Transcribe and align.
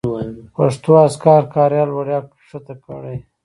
پښتو 0.55 0.91
اذکار 1.07 1.41
کاریال 1.55 1.89
وړیا 1.93 2.19
کښته 2.31 2.73
کړئ. 2.85 3.17